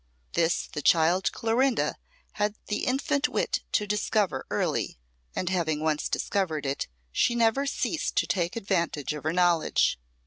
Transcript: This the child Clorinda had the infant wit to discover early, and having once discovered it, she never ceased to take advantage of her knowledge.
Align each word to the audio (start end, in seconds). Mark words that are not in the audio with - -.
This 0.33 0.65
the 0.65 0.81
child 0.81 1.31
Clorinda 1.31 1.95
had 2.31 2.55
the 2.65 2.85
infant 2.87 3.29
wit 3.29 3.61
to 3.73 3.85
discover 3.85 4.47
early, 4.49 4.97
and 5.35 5.47
having 5.47 5.79
once 5.81 6.09
discovered 6.09 6.65
it, 6.65 6.87
she 7.11 7.35
never 7.35 7.67
ceased 7.67 8.15
to 8.15 8.25
take 8.25 8.55
advantage 8.55 9.13
of 9.13 9.25
her 9.25 9.31
knowledge. 9.31 9.99